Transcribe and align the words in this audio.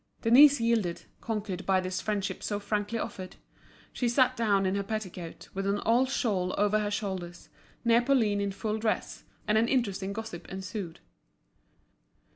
Denise 0.23 0.59
yielded, 0.59 1.03
conquered 1.21 1.63
by 1.63 1.79
this 1.79 2.01
friendship 2.01 2.41
so 2.41 2.59
frankly 2.59 2.97
offered. 2.97 3.35
She 3.93 4.09
sat 4.09 4.35
down 4.35 4.65
in 4.65 4.73
her 4.73 4.81
petticoat, 4.81 5.49
with 5.53 5.67
an 5.67 5.77
old 5.85 6.09
shawl 6.09 6.55
over 6.57 6.79
her 6.79 6.89
shoulders, 6.89 7.49
near 7.85 8.01
Pauline 8.01 8.41
in 8.41 8.51
full 8.51 8.79
dress; 8.79 9.25
and 9.47 9.59
an 9.59 9.67
interesting 9.67 10.11
gossip 10.11 10.49
ensued. 10.49 11.01